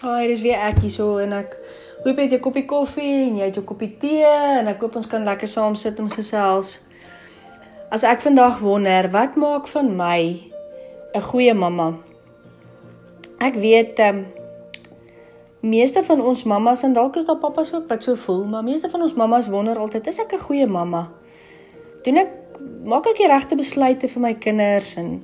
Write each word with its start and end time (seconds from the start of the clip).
Ag, 0.00 0.24
dis 0.30 0.40
weer 0.40 0.56
ek 0.64 0.78
hierso 0.80 1.18
en 1.20 1.34
ek 1.36 1.58
hoop 2.06 2.16
jy 2.16 2.24
het 2.24 2.32
'n 2.32 2.40
koppie 2.40 2.64
koffie 2.64 3.28
en 3.28 3.36
jy 3.36 3.44
het 3.44 3.56
jou 3.58 3.64
koppie 3.68 3.98
tee 4.00 4.24
en 4.24 4.68
ek 4.68 4.80
hoop 4.80 4.94
ons 4.96 5.06
kan 5.06 5.24
lekker 5.24 5.48
saam 5.48 5.74
sit 5.76 5.98
en 5.98 6.08
gesels. 6.08 6.80
As 7.92 8.02
ek 8.02 8.20
vandag 8.20 8.60
wonder, 8.60 9.10
wat 9.12 9.36
maak 9.36 9.68
van 9.68 9.96
my 9.96 10.40
'n 11.14 11.20
goeie 11.20 11.54
mamma? 11.54 11.98
Ek 13.40 13.54
weet 13.54 13.98
ehm 13.98 14.16
um, 14.16 14.26
meeste 15.60 16.02
van 16.02 16.20
ons 16.20 16.44
mammas 16.44 16.82
en 16.82 16.92
dalk 16.92 17.16
is 17.16 17.26
daar 17.26 17.36
pappas 17.36 17.74
ook 17.74 17.88
wat 17.88 18.02
so 18.02 18.14
voel, 18.14 18.44
maar 18.44 18.64
meeste 18.64 18.88
van 18.88 19.02
ons 19.02 19.14
mammas 19.14 19.48
wonder 19.48 19.76
altyd, 19.76 20.06
is 20.06 20.18
ek 20.18 20.32
'n 20.32 20.38
goeie 20.38 20.66
mamma? 20.66 21.10
Doen 22.04 22.16
ek 22.16 22.28
maak 22.84 23.06
ek 23.06 23.16
die 23.16 23.28
regte 23.28 23.56
besluite 23.56 24.08
vir 24.08 24.20
my 24.22 24.34
kinders 24.34 24.96
en 24.96 25.22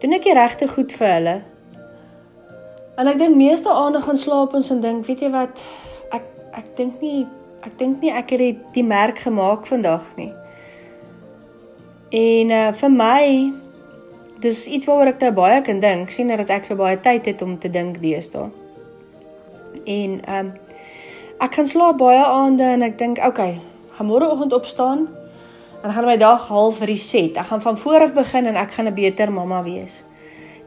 doen 0.00 0.12
ek 0.12 0.22
die 0.22 0.34
regte 0.34 0.68
goed 0.68 0.92
vir 0.92 1.08
hulle? 1.08 1.42
En 2.98 3.06
ek 3.06 3.20
dink 3.20 3.36
meeste 3.38 3.70
aande 3.70 4.00
gaan 4.02 4.18
slaap 4.18 4.54
ons 4.58 4.72
en 4.74 4.80
dink, 4.82 5.04
weet 5.06 5.20
jy 5.22 5.30
wat, 5.30 5.60
ek 6.10 6.24
ek 6.58 6.70
dink 6.78 7.02
nie 7.04 7.26
ek 7.66 7.74
dink 7.78 8.02
nie 8.02 8.10
ek 8.14 8.32
het 8.34 8.42
die, 8.42 8.54
die 8.74 8.86
merk 8.86 9.20
gemaak 9.22 9.66
vandag 9.70 10.06
nie. 10.18 10.32
En 12.14 12.50
uh 12.54 12.64
vir 12.80 12.90
my 12.94 13.22
dis 14.42 14.64
iets 14.66 14.86
waaroor 14.86 15.12
ek 15.12 15.22
nou 15.22 15.30
baie 15.36 15.60
kan 15.66 15.82
dink, 15.82 16.10
sien 16.14 16.30
dat 16.32 16.50
ek 16.50 16.66
so 16.66 16.78
baie 16.78 16.98
tyd 17.02 17.26
het 17.30 17.42
om 17.46 17.54
te 17.58 17.70
dink 17.70 18.00
deesdae. 18.02 18.50
En 19.86 20.18
um 20.38 20.50
ek 21.38 21.54
kan 21.54 21.70
slaap 21.70 22.02
baie 22.02 22.24
aande 22.24 22.66
en 22.66 22.82
ek 22.82 22.98
dink, 22.98 23.22
okay, 23.22 23.60
gaan 23.94 24.10
môreoggend 24.10 24.58
opstaan 24.58 25.06
en 25.84 25.94
gaan 25.94 26.06
my 26.06 26.18
dag 26.18 26.50
half 26.50 26.82
reset. 26.82 27.38
Ek 27.38 27.46
gaan 27.52 27.62
van 27.62 27.78
voor 27.78 28.08
af 28.08 28.14
begin 28.18 28.50
en 28.50 28.58
ek 28.58 28.74
gaan 28.74 28.90
'n 28.90 28.98
beter 28.98 29.30
mamma 29.30 29.62
wees 29.62 30.02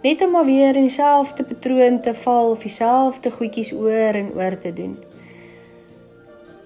net 0.01 0.21
om 0.21 0.31
maar 0.31 0.45
weer 0.45 0.75
in 0.75 0.87
dieselfde 0.89 1.43
patroon 1.43 1.99
te 1.99 2.13
val 2.13 2.51
of 2.51 2.63
dieselfde 2.65 3.31
goedjies 3.31 3.73
oor 3.73 4.17
en 4.17 4.31
oor 4.35 4.57
te 4.59 4.73
doen. 4.73 4.97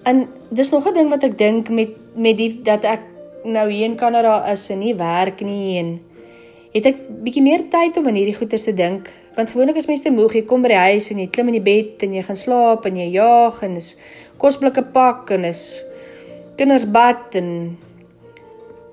En 0.02 0.28
dis 0.48 0.70
nog 0.70 0.88
'n 0.88 0.94
ding 0.94 1.08
wat 1.08 1.22
ek 1.22 1.38
dink 1.38 1.68
met 1.68 1.90
met 2.14 2.36
die 2.36 2.62
dat 2.62 2.84
ek 2.84 3.00
nou 3.44 3.70
hier 3.70 3.84
in 3.84 3.96
Kanada 3.96 4.50
is 4.50 4.70
en 4.70 4.78
nie 4.78 4.94
werk 4.94 5.40
nie 5.40 5.78
en 5.78 6.00
het 6.72 6.86
ek 6.86 6.96
bietjie 7.24 7.42
meer 7.42 7.68
tyd 7.68 7.96
om 7.96 8.06
aan 8.06 8.14
hierdie 8.14 8.36
goeters 8.36 8.64
te 8.64 8.74
dink. 8.74 9.12
Want 9.36 9.50
gewoonlik 9.50 9.76
is 9.76 9.86
mense 9.86 10.02
te 10.02 10.10
moeg, 10.10 10.34
jy 10.34 10.44
kom 10.44 10.62
by 10.62 10.68
die 10.68 10.84
huis 10.90 11.10
en 11.10 11.18
jy 11.18 11.26
klim 11.26 11.48
in 11.48 11.58
die 11.62 11.64
bed 11.72 12.02
en 12.02 12.14
jy 12.14 12.22
gaan 12.22 12.36
slaap 12.36 12.86
en 12.86 12.96
jy 12.96 13.08
jaag 13.10 13.62
en 13.62 13.76
is 13.76 13.96
kosblikke 14.36 14.82
pak 14.82 15.30
en 15.30 15.44
is 15.44 15.84
kinders 16.56 16.90
bad 16.90 17.34
en 17.34 17.78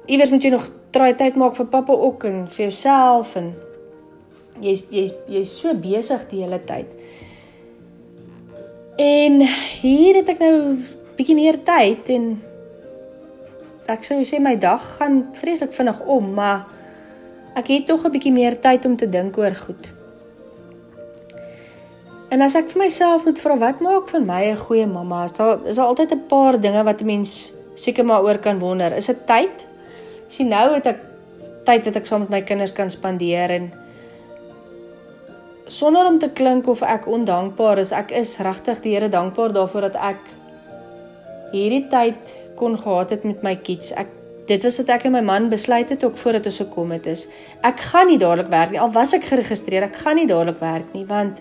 iewers 0.05 0.30
moet 0.30 0.44
jy 0.44 0.52
nog 0.52 0.67
try 0.91 1.13
tyd 1.13 1.35
maak 1.35 1.55
vir 1.55 1.66
pappa 1.66 1.94
ook 1.94 2.23
en 2.23 2.47
vir 2.47 2.66
jouself 2.66 3.35
en 3.35 3.53
jy's 4.62 4.84
jy's 4.92 5.14
jy's 5.28 5.54
so 5.62 5.73
besig 5.73 6.28
die 6.30 6.44
hele 6.44 6.59
tyd. 6.59 6.92
En 8.98 9.42
hier 9.82 10.20
het 10.22 10.30
ek 10.30 10.40
nou 10.40 10.78
bietjie 11.18 11.36
meer 11.38 11.58
tyd 11.66 12.09
en 12.14 12.36
ek 13.90 14.06
sou 14.06 14.22
sê 14.28 14.40
my 14.40 14.56
dag 14.56 14.84
gaan 15.00 15.24
vreeslik 15.40 15.74
vinnig 15.74 16.00
om, 16.06 16.30
maar 16.38 16.68
ek 17.58 17.68
het 17.68 17.88
tog 17.88 18.06
'n 18.06 18.12
bietjie 18.12 18.34
meer 18.34 18.59
tyd 18.62 18.86
om 18.86 18.98
te 18.98 19.09
dink 19.09 19.38
oor 19.38 19.56
goed. 19.56 19.90
En 22.30 22.42
as 22.42 22.56
ek 22.56 22.72
vir 22.72 22.81
myself 22.86 23.26
moet 23.26 23.40
vra 23.40 23.58
wat 23.58 23.81
maak 23.81 24.09
van 24.09 24.26
my 24.26 24.44
'n 24.52 24.58
goeie 24.58 24.88
mamma, 24.88 25.26
is 25.26 25.34
daar 25.34 25.59
is 25.66 25.76
daar 25.76 25.86
altyd 25.86 26.12
'n 26.14 26.28
paar 26.28 26.59
dinge 26.62 26.84
wat 26.84 27.02
'n 27.02 27.06
mens 27.06 27.52
seker 27.76 28.06
maar 28.06 28.24
oor 28.24 28.38
kan 28.38 28.59
wonder. 28.59 28.92
Is 28.96 29.06
dit 29.06 29.28
tyd? 29.28 29.66
Sien 30.28 30.48
nou 30.48 30.74
het 30.74 30.86
ek 30.86 31.00
tyd 31.66 31.86
wat 31.86 31.96
ek 31.96 32.06
saam 32.06 32.20
met 32.20 32.30
my 32.30 32.42
kinders 32.42 32.74
kan 32.74 32.90
spandeer 32.90 33.50
en 33.50 33.72
sonder 35.67 36.06
om 36.06 36.19
te 36.19 36.30
klink 36.30 36.67
of 36.67 36.81
ek 36.81 37.08
ondankbaar 37.08 37.80
is, 37.83 37.92
ek 37.92 38.11
is 38.11 38.38
regtig 38.44 38.81
die 38.83 38.95
Here 38.95 39.09
dankbaar 39.09 39.53
daarvoor 39.56 39.89
dat 39.89 39.95
ek 39.95 40.19
hierdie 41.53 41.86
tyd 41.92 42.33
kon 42.59 42.78
gehad 42.78 43.14
het 43.14 43.23
met 43.23 43.44
my 43.45 43.56
kids. 43.56 43.91
Ek 43.95 44.09
dit 44.47 44.64
was 44.64 44.78
wat 44.81 44.89
ek 44.97 45.06
en 45.08 45.13
my 45.16 45.22
man 45.24 45.47
besluit 45.51 45.90
het 45.90 46.03
ook 46.03 46.18
voordat 46.19 46.50
ons 46.50 46.59
gekom 46.66 46.91
het 46.91 47.06
is. 47.07 47.28
Ek 47.63 47.79
gaan 47.91 48.09
nie 48.12 48.19
dadelik 48.19 48.50
werk 48.51 48.74
nie. 48.74 48.81
Al 48.81 48.91
was 48.91 49.13
ek 49.16 49.29
geregistreer, 49.29 49.88
ek 49.88 50.01
gaan 50.03 50.19
nie 50.19 50.28
dadelik 50.28 50.59
werk 50.59 50.91
nie 50.96 51.06
want 51.07 51.40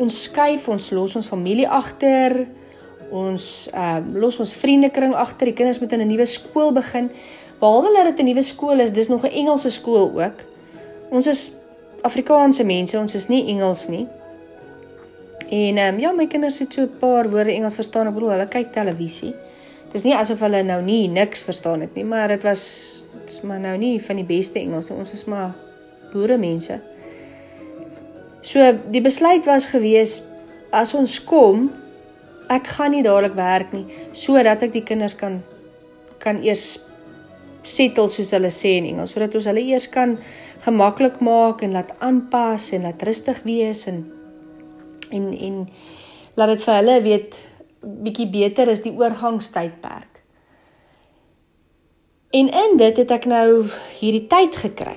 ons 0.00 0.22
skuif, 0.24 0.66
ons 0.72 0.90
los 0.90 1.14
ons 1.20 1.28
familie 1.28 1.68
agter. 1.68 2.46
Ons 3.12 3.68
ehm 3.70 4.08
uh, 4.08 4.20
los 4.24 4.40
ons 4.40 4.54
vriendekring 4.56 5.14
agter. 5.14 5.50
Die 5.50 5.56
kinders 5.56 5.80
moet 5.80 5.92
in 5.92 6.00
'n 6.00 6.08
nuwe 6.08 6.26
skool 6.26 6.72
begin. 6.72 7.10
Behalwe 7.60 7.92
dat 7.94 8.16
dit 8.16 8.24
'n 8.24 8.28
nuwe 8.30 8.42
skool 8.42 8.80
is, 8.80 8.90
dis 8.90 9.08
nog 9.08 9.22
'n 9.24 9.30
Engelse 9.30 9.70
skool 9.70 10.10
ook. 10.16 10.38
Ons 11.10 11.26
is 11.26 11.52
Afrikaanse 12.02 12.64
mense, 12.64 12.98
ons 12.98 13.14
is 13.14 13.28
nie 13.30 13.44
Engels 13.52 13.86
nie. 13.88 14.06
En 15.52 15.76
ehm 15.78 15.94
um, 15.94 16.00
ja, 16.00 16.12
my 16.16 16.26
kinders 16.26 16.58
het 16.58 16.72
so 16.72 16.82
'n 16.82 16.98
paar 17.00 17.30
woorde 17.30 17.52
Engels 17.52 17.74
verstaan, 17.74 18.06
ek 18.06 18.14
bedoel 18.14 18.30
hulle 18.30 18.48
kyk 18.48 18.72
televisie. 18.72 19.34
Dit 19.84 19.94
is 19.94 20.02
nie 20.02 20.16
asof 20.16 20.40
hulle 20.40 20.62
nou 20.62 20.82
nie 20.82 21.08
niks 21.08 21.42
verstaan 21.42 21.80
het 21.80 21.94
nie, 21.94 22.04
maar 22.04 22.28
dit 22.28 22.42
was 22.42 23.04
dit's 23.12 23.40
maar 23.40 23.60
nou 23.60 23.76
nie 23.78 24.02
van 24.02 24.16
die 24.16 24.24
beste 24.24 24.58
Engels. 24.58 24.90
Ons 24.90 25.12
is 25.12 25.24
maar 25.24 25.52
boere 26.12 26.38
mense. 26.38 26.80
So 28.42 28.72
die 28.90 29.00
besluit 29.00 29.44
was 29.44 29.66
gewees 29.66 30.22
as 30.70 30.94
ons 30.94 31.24
kom, 31.24 31.70
ek 32.48 32.66
gaan 32.66 32.90
nie 32.90 33.02
dadelik 33.02 33.34
werk 33.34 33.72
nie 33.72 33.84
sodat 34.12 34.62
ek 34.62 34.72
die 34.72 34.84
kinders 34.86 35.14
kan 35.16 35.42
kan 36.22 36.42
eers 36.42 36.80
settle 37.62 38.08
soos 38.10 38.32
hulle 38.34 38.50
sê 38.50 38.76
in 38.78 38.88
Engels, 38.92 39.14
sodat 39.14 39.34
ons 39.38 39.46
hulle 39.50 39.62
eers 39.62 39.88
kan 39.90 40.16
gemaklik 40.62 41.20
maak 41.20 41.62
en 41.62 41.74
laat 41.74 41.92
aanpas 41.98 42.70
en 42.72 42.86
laat 42.86 43.02
rustig 43.02 43.42
wees 43.46 43.86
en 43.90 44.04
en 45.10 45.32
en 45.32 45.56
laat 46.34 46.54
dit 46.54 46.62
vir 46.64 46.74
hulle 46.74 46.96
weet 47.04 47.38
bietjie 47.82 48.28
beter 48.30 48.70
is 48.70 48.84
die 48.84 48.94
oorgangstydperk. 48.94 50.20
En 52.32 52.48
in 52.48 52.76
dit 52.80 52.96
het 52.96 53.10
ek 53.12 53.26
nou 53.28 53.66
hierdie 53.98 54.24
tyd 54.30 54.56
gekry. 54.56 54.96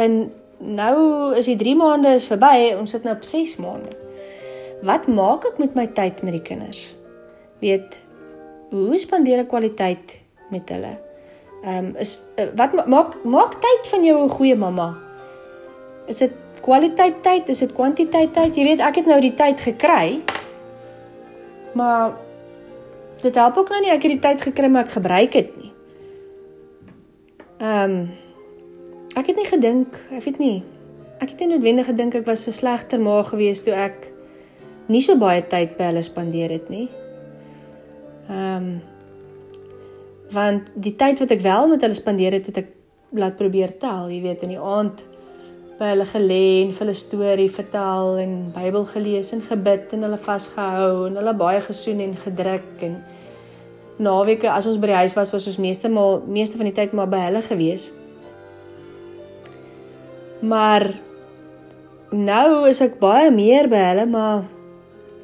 En 0.00 0.30
nou 0.58 0.96
is 1.36 1.50
die 1.50 1.58
3 1.60 1.74
maande 1.76 2.14
is 2.16 2.28
verby, 2.30 2.72
ons 2.78 2.94
sit 2.94 3.04
nou 3.04 3.12
op 3.16 3.26
6 3.28 3.58
maande. 3.60 3.92
Wat 4.86 5.08
maak 5.10 5.44
ek 5.50 5.60
met 5.60 5.76
my 5.76 5.86
tyd 5.96 6.22
met 6.24 6.38
die 6.38 6.44
kinders? 6.46 6.86
Weet 7.60 7.98
hoe 8.70 8.98
spandeer 8.98 9.44
ek 9.44 9.52
kwaliteit 9.52 10.18
met 10.54 10.70
hulle? 10.72 10.94
Ehm 11.64 11.76
um, 11.76 11.96
is 11.96 12.20
uh, 12.36 12.44
wat 12.56 12.86
maak 12.86 13.14
maak 13.24 13.56
tyd 13.60 13.86
van 13.88 14.04
jou 14.04 14.24
'n 14.24 14.28
goeie 14.28 14.56
mamma? 14.56 14.94
Is 16.06 16.18
dit 16.18 16.32
kwaliteit 16.60 17.22
tyd? 17.22 17.48
Is 17.48 17.58
dit 17.58 17.72
kwantiteit 17.72 18.32
tyd? 18.32 18.56
Jy 18.56 18.64
weet, 18.64 18.80
ek 18.80 18.94
het 18.94 19.06
nou 19.06 19.20
die 19.20 19.34
tyd 19.34 19.60
gekry. 19.60 20.20
Maar 21.72 22.12
dit 23.20 23.34
help 23.34 23.56
ook 23.56 23.68
nou 23.68 23.80
nie 23.80 23.90
ek 23.90 24.02
het 24.02 24.12
die 24.12 24.20
tyd 24.20 24.40
gekry 24.42 24.68
maar 24.68 24.84
ek 24.84 24.96
gebruik 24.98 25.32
dit 25.32 25.56
nie. 25.56 25.72
Ehm 27.58 27.90
um, 27.90 28.10
ek 29.16 29.26
het 29.26 29.36
nie 29.36 29.48
gedink, 29.48 29.96
ek 30.10 30.24
weet 30.24 30.38
nie. 30.38 30.62
Ek 31.22 31.30
het 31.30 31.38
nie 31.40 31.48
noodwendig 31.48 31.86
gedink 31.86 32.14
ek 32.14 32.26
was 32.26 32.46
'n 32.46 32.52
slegter 32.52 33.00
ma 33.00 33.22
gewees 33.22 33.62
toe 33.62 33.72
ek 33.72 34.12
nie 34.88 35.00
so 35.00 35.16
baie 35.16 35.40
tyd 35.40 35.76
by 35.78 35.84
hulle 35.84 36.02
spandeer 36.02 36.50
het 36.50 36.68
nie. 36.68 36.88
Ehm 38.28 38.56
um, 38.56 38.93
want 40.34 40.70
die 40.74 40.94
tyd 40.98 41.20
wat 41.22 41.32
ek 41.34 41.42
wel 41.44 41.68
met 41.70 41.82
hulle 41.84 41.96
spandeer 41.96 42.38
het, 42.38 42.46
het 42.50 42.62
ek 42.64 42.70
laat 43.14 43.36
probeer 43.38 43.76
tel, 43.78 44.10
jy 44.10 44.20
weet, 44.24 44.42
in 44.42 44.56
die 44.56 44.60
aand 44.60 45.04
by 45.78 45.90
hulle 45.90 46.06
gelê 46.06 46.44
en 46.62 46.70
vir 46.70 46.84
hulle 46.84 46.94
storie 46.98 47.48
vertel 47.50 48.18
en 48.22 48.34
Bybel 48.54 48.84
gelees 48.92 49.32
en 49.34 49.42
gebid 49.42 49.90
en 49.96 50.06
hulle 50.06 50.20
vasgehou 50.22 51.08
en 51.08 51.18
hulle 51.18 51.34
baie 51.38 51.62
gesoen 51.64 52.02
en 52.04 52.14
gedruk 52.22 52.84
en 52.86 53.00
naweke 53.98 54.50
as 54.50 54.68
ons 54.70 54.78
by 54.82 54.90
die 54.90 55.00
huis 55.02 55.16
was, 55.18 55.32
was 55.34 55.48
ons 55.50 55.58
meeste 55.62 55.90
mal 55.90 56.20
meeste 56.30 56.58
van 56.60 56.70
die 56.70 56.76
tyd 56.76 56.94
maar 56.94 57.10
by 57.10 57.24
hulle 57.26 57.42
gewees. 57.46 57.88
Maar 60.44 60.90
nou 62.14 62.68
is 62.70 62.82
ek 62.84 63.00
baie 63.02 63.30
meer 63.34 63.70
by 63.70 63.82
hulle, 63.88 64.06
maar 64.10 64.46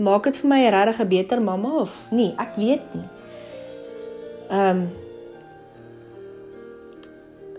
maak 0.02 0.26
dit 0.30 0.42
vir 0.42 0.50
my 0.50 0.60
regtig 0.66 1.00
'n 1.00 1.08
beter 1.14 1.40
mamma 1.42 1.80
of 1.82 1.94
nie? 2.10 2.34
Ek 2.38 2.56
weet 2.56 2.94
nie. 2.94 3.06
Ehm 4.50 4.82
um, 4.82 4.88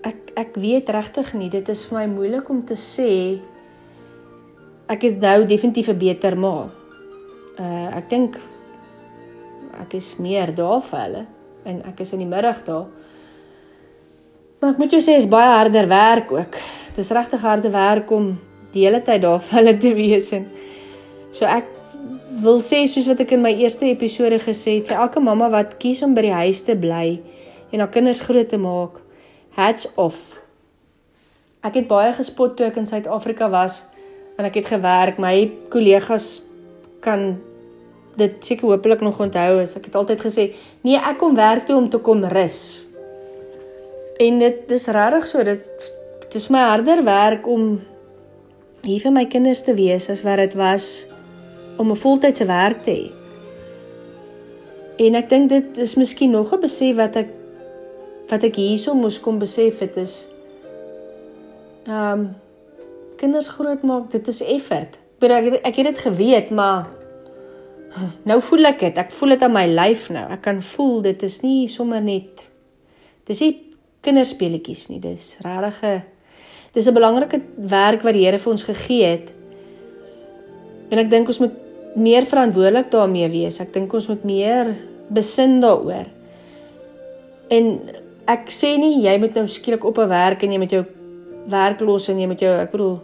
ek 0.03 0.31
ek 0.35 0.55
weet 0.59 0.89
regtig 0.89 1.33
nie, 1.37 1.49
dit 1.53 1.67
is 1.69 1.85
vir 1.87 1.99
my 1.99 2.05
moeilik 2.11 2.49
om 2.49 2.63
te 2.65 2.75
sê 2.75 3.39
ek 4.91 5.05
is 5.07 5.15
nou 5.15 5.45
definitief 5.47 5.87
'n 5.89 5.97
beter 5.97 6.35
ma. 6.35 6.69
Uh 7.59 7.87
ek 7.95 8.09
dink 8.09 8.39
ek 9.81 9.93
is 9.93 10.17
meer 10.19 10.51
daar 10.51 10.81
vir 10.81 10.99
hulle 10.99 11.25
en 11.65 11.81
ek 11.87 12.01
is 12.01 12.13
in 12.13 12.19
die 12.19 12.33
middag 12.33 12.65
daar. 12.65 12.87
Maar 14.59 14.71
ek 14.71 14.77
moet 14.77 14.91
jou 14.91 15.01
sê 15.01 15.15
is 15.17 15.29
baie 15.29 15.47
harder 15.47 15.87
werk 15.87 16.31
ook. 16.31 16.57
Dit 16.95 16.97
is 17.05 17.11
regtig 17.11 17.41
harde 17.41 17.69
werk 17.69 18.11
om 18.11 18.37
die 18.73 18.85
hele 18.85 19.01
tyd 19.01 19.21
daar 19.21 19.39
vir 19.39 19.59
hulle 19.59 19.77
te 19.77 19.93
wees 19.93 20.31
en 20.33 20.47
so 21.31 21.45
ek 21.45 21.80
wil 22.41 22.61
sê 22.65 22.85
soos 22.89 23.05
wat 23.09 23.21
ek 23.21 23.35
in 23.35 23.43
my 23.43 23.51
eerste 23.53 23.85
episode 23.85 24.39
gesê 24.41 24.79
het, 24.79 24.87
vir 24.89 24.97
elke 25.03 25.21
mamma 25.21 25.49
wat 25.53 25.77
kies 25.81 26.01
om 26.05 26.15
by 26.17 26.25
die 26.25 26.33
huis 26.33 26.63
te 26.65 26.75
bly 26.79 27.19
en 27.71 27.83
haar 27.83 27.91
kinders 27.93 28.21
groot 28.25 28.49
te 28.49 28.57
maak, 28.59 28.97
hats 29.57 29.87
off. 30.01 30.39
Ek 31.61 31.77
het 31.77 31.87
baie 31.89 32.09
gespot 32.17 32.55
toe 32.57 32.65
ek 32.71 32.79
in 32.81 32.89
Suid-Afrika 32.89 33.49
was 33.53 33.83
en 34.39 34.47
ek 34.47 34.57
het 34.61 34.71
gewerk. 34.71 35.19
My 35.21 35.51
kollegas 35.71 36.41
kan 37.05 37.35
dit 38.17 38.41
seker 38.43 38.73
hopelik 38.73 39.03
nog 39.05 39.21
onthou 39.21 39.61
is. 39.61 39.75
Ek 39.77 39.87
het 39.91 39.99
altyd 39.99 40.25
gesê, 40.25 40.47
nee, 40.81 40.97
ek 40.97 41.19
kom 41.21 41.37
werk 41.37 41.67
toe 41.69 41.77
om 41.77 41.89
te 41.93 42.01
kom 42.01 42.25
rus. 42.25 42.81
En 44.21 44.41
dit 44.41 44.65
dis 44.69 44.89
regtig 44.97 45.29
so, 45.29 45.45
dit 45.45 45.89
dit 46.31 46.39
is 46.39 46.47
my 46.53 46.61
harder 46.63 47.01
werk 47.03 47.47
om 47.49 47.73
hier 48.87 49.01
vir 49.03 49.11
my 49.13 49.25
kinders 49.27 49.65
te 49.67 49.75
wees 49.75 50.07
as 50.09 50.21
wat 50.23 50.39
dit 50.39 50.53
was 50.55 51.10
om 51.77 51.91
'n 51.91 51.95
voltydse 51.95 52.45
werk 52.45 52.83
te 52.83 52.91
hê. 52.91 53.11
En 55.05 55.15
ek 55.15 55.29
dink 55.29 55.49
dit 55.49 55.77
is 55.77 55.95
miskien 55.95 56.31
nog 56.31 56.53
'n 56.53 56.59
besef 56.59 56.95
wat 56.95 57.15
ek 57.15 57.29
wat 58.29 58.43
ek 58.43 58.55
hierso 58.55 58.93
moes 58.93 59.19
kom 59.19 59.39
besef 59.39 59.79
het 59.79 59.97
is 59.97 60.25
ehm 61.85 62.19
um, 62.19 62.35
kinders 63.21 63.47
grootmaak, 63.47 64.11
dit 64.11 64.27
is 64.27 64.41
effort. 64.41 64.97
Maar 65.19 65.29
ek 65.29 65.59
ek 65.63 65.75
het 65.75 65.85
dit 65.85 65.99
geweet, 65.99 66.49
maar 66.49 66.87
nou 68.29 68.39
voel 68.41 68.71
ek 68.71 68.79
dit. 68.79 68.97
Ek 68.97 69.11
voel 69.11 69.35
dit 69.35 69.43
aan 69.45 69.53
my 69.53 69.65
lyf 69.67 70.07
nou. 70.09 70.23
Ek 70.31 70.41
kan 70.41 70.61
voel 70.61 71.01
dit 71.05 71.23
is 71.23 71.41
nie 71.41 71.67
sommer 71.69 72.01
net 72.01 72.47
dis 73.29 73.43
nie 73.43 73.51
kinderspeletjies 74.01 74.87
nie. 74.89 74.99
Dis 74.99 75.37
regtig 75.45 75.83
'n 75.83 76.01
dis 76.73 76.87
'n 76.87 76.93
belangrike 76.93 77.41
werk 77.57 78.01
wat 78.01 78.13
die 78.13 78.25
Here 78.25 78.39
vir 78.39 78.51
ons 78.51 78.63
gegee 78.63 79.05
het. 79.05 79.29
En 80.91 80.99
ek 80.99 81.11
dink 81.11 81.29
ons 81.31 81.39
moet 81.39 81.53
meer 81.95 82.27
verantwoordelik 82.27 82.91
daarmee 82.91 83.29
wees. 83.31 83.59
Ek 83.63 83.71
dink 83.73 83.93
ons 83.93 84.07
moet 84.11 84.23
meer 84.27 84.73
besin 85.11 85.59
daaroor. 85.63 86.09
En 87.51 87.71
ek 88.31 88.51
sê 88.53 88.75
nie 88.79 89.01
jy 89.03 89.17
moet 89.19 89.35
nou 89.35 89.47
skielik 89.47 89.85
op 89.87 89.97
'n 89.99 90.09
werk 90.09 90.43
en 90.43 90.51
jy 90.51 90.59
met 90.59 90.71
jou 90.71 90.85
werk 91.47 91.81
los 91.81 92.09
en 92.09 92.19
jy 92.19 92.27
met 92.27 92.39
jou 92.39 92.51
ek 92.59 92.71
bedoel 92.71 92.99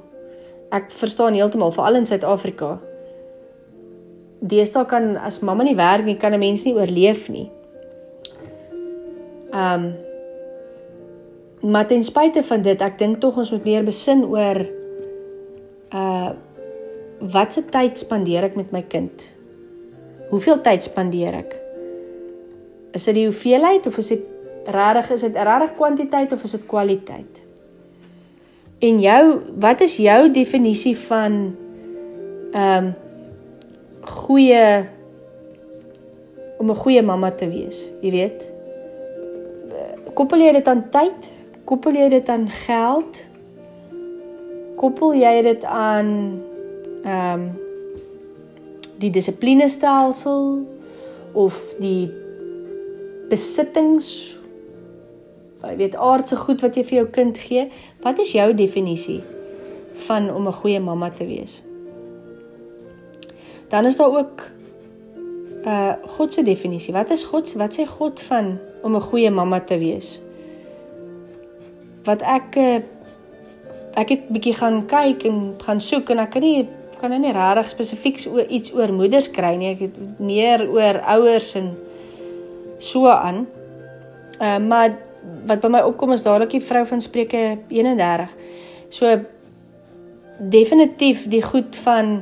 ek 0.71 0.91
verstaan 0.91 1.33
heeltemal 1.33 1.71
veral 1.71 1.95
in 1.95 2.05
Suid-Afrika. 2.05 2.79
Deesdae 4.41 4.85
kan 4.85 5.17
as 5.17 5.39
mamma 5.41 5.63
nie 5.63 5.75
werk 5.75 6.05
nie, 6.05 6.17
kan 6.17 6.33
'n 6.33 6.39
mens 6.39 6.63
nie 6.65 6.75
oorleef 6.75 7.29
nie. 7.29 7.49
Ehm 9.53 9.85
um, 9.85 9.95
maar 11.71 11.87
ten 11.87 12.03
spyte 12.03 12.43
van 12.43 12.61
dit, 12.61 12.81
ek 12.81 12.97
dink 12.97 13.19
tog 13.19 13.37
ons 13.37 13.51
moet 13.51 13.65
meer 13.65 13.83
besin 13.83 14.23
oor 14.23 14.65
uh 15.93 16.31
wat 17.19 17.53
se 17.53 17.63
tyd 17.65 17.99
spandeer 17.99 18.47
ek 18.47 18.55
met 18.55 18.71
my 18.71 18.83
kind? 18.89 19.25
Hoeveel 20.29 20.61
tyd 20.61 20.83
spandeer 20.83 21.39
ek? 21.39 21.55
Is 22.97 23.07
dit 23.09 23.19
die 23.19 23.27
hoeveelheid 23.27 23.87
of 23.87 23.97
is 23.97 24.11
dit 24.13 24.25
regtig 24.67 25.11
is 25.15 25.23
dit 25.23 25.35
regtig 25.35 25.75
kwantiteit 25.77 26.33
of 26.33 26.43
is 26.43 26.57
dit 26.57 26.65
kwaliteit? 26.67 27.43
En 28.83 28.99
jou, 29.01 29.23
wat 29.57 29.81
is 29.81 29.97
jou 29.97 30.21
definisie 30.31 30.97
van 31.07 31.55
ehm 32.53 32.85
um, 32.85 32.93
goeie 34.07 34.87
om 36.57 36.69
'n 36.71 36.75
goeie 36.75 37.01
mamma 37.01 37.31
te 37.31 37.49
wees, 37.49 37.83
jy 38.01 38.11
weet? 38.11 38.45
Koppel 40.17 40.41
jy 40.41 40.51
dit 40.57 40.67
aan 40.67 40.79
tyd? 40.89 41.25
Koppel 41.69 41.93
jy 41.99 42.07
dit 42.09 42.29
aan 42.33 42.47
geld? 42.49 43.19
Koppel 44.79 45.13
jy 45.13 45.33
dit 45.45 45.65
aan 45.69 46.09
ehm 47.07 47.41
um, 47.41 47.47
die 48.97 49.11
dissiplinestelsel 49.13 50.65
of 51.37 51.59
die 51.77 52.09
besittings 53.29 54.37
jy 55.61 55.75
weet 55.77 55.97
aardse 56.01 56.37
goed 56.39 56.61
wat 56.65 56.77
jy 56.77 56.83
vir 56.87 56.97
jou 57.01 57.07
kind 57.13 57.37
gee? 57.41 57.67
Wat 58.03 58.19
is 58.21 58.33
jou 58.35 58.49
definisie 58.57 59.21
van 60.07 60.29
om 60.33 60.47
'n 60.47 60.59
goeie 60.59 60.79
mamma 60.79 61.09
te 61.09 61.25
wees? 61.25 61.61
Dan 63.69 63.85
is 63.85 63.97
daar 63.97 64.11
ook 64.11 64.43
uh 65.65 65.93
God 66.17 66.33
se 66.33 66.43
definisie. 66.43 66.93
Wat 66.93 67.09
is 67.09 67.23
God 67.23 67.53
wat 67.53 67.75
sê 67.77 67.85
God 67.85 68.21
van 68.21 68.57
om 68.81 68.95
'n 68.95 69.01
goeie 69.01 69.31
mamma 69.31 69.59
te 69.59 69.77
wees? 69.77 70.21
Wat 72.03 72.21
ek 72.21 72.55
uh, 72.55 72.79
ek 73.93 74.09
het 74.09 74.29
bietjie 74.29 74.53
gaan 74.53 74.85
kyk 74.85 75.23
en 75.23 75.55
gaan 75.57 75.81
soek 75.81 76.09
en 76.09 76.19
ek 76.19 76.31
kan 76.31 76.41
nie 76.41 76.69
kan 76.99 77.13
nou 77.13 77.19
nie 77.21 77.33
regtig 77.35 77.69
spesifiek 77.69 78.21
oor 78.31 78.45
iets 78.53 78.73
oor 78.75 78.93
moeders 78.93 79.29
kry 79.31 79.55
nie. 79.59 79.73
Ek 79.75 79.85
het 79.87 80.19
meer 80.19 80.65
oor 80.69 81.01
ouers 81.17 81.53
en 81.59 81.71
so 82.79 83.09
aan. 83.11 83.45
Uh 84.39 84.57
maar 84.63 84.97
wat 85.47 85.61
by 85.61 85.71
my 85.71 85.81
opkom 85.87 86.13
is 86.15 86.23
dadelik 86.23 86.55
die 86.55 86.63
vrou 86.63 86.85
van 86.87 87.01
Spreuke 87.01 87.57
31. 87.69 88.31
So 88.89 89.17
definitief 90.37 91.25
die 91.29 91.41
goed 91.43 91.75
van 91.83 92.21